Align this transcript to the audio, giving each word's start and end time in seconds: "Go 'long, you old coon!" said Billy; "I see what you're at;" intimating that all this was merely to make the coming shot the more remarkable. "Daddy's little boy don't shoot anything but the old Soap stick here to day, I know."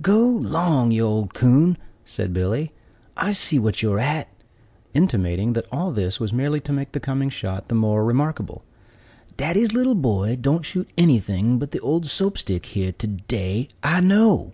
"Go 0.00 0.24
'long, 0.24 0.92
you 0.92 1.02
old 1.02 1.34
coon!" 1.34 1.76
said 2.04 2.32
Billy; 2.32 2.70
"I 3.16 3.32
see 3.32 3.58
what 3.58 3.82
you're 3.82 3.98
at;" 3.98 4.28
intimating 4.94 5.54
that 5.54 5.66
all 5.72 5.90
this 5.90 6.20
was 6.20 6.32
merely 6.32 6.60
to 6.60 6.72
make 6.72 6.92
the 6.92 7.00
coming 7.00 7.28
shot 7.28 7.66
the 7.66 7.74
more 7.74 8.04
remarkable. 8.04 8.62
"Daddy's 9.36 9.74
little 9.74 9.96
boy 9.96 10.36
don't 10.40 10.64
shoot 10.64 10.88
anything 10.96 11.58
but 11.58 11.72
the 11.72 11.80
old 11.80 12.06
Soap 12.06 12.38
stick 12.38 12.66
here 12.66 12.92
to 12.92 13.06
day, 13.08 13.66
I 13.82 14.00
know." 14.00 14.52